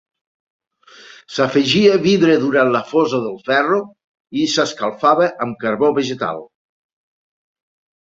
S'afegia 1.35 1.99
vidre 2.05 2.39
durant 2.47 2.73
la 2.77 2.81
fosa 2.93 3.21
del 3.27 3.37
ferro 3.51 3.79
i 4.43 4.49
s'escalfava 4.57 5.31
amb 5.47 5.63
carbó 5.67 5.95
vegetal. 6.03 6.47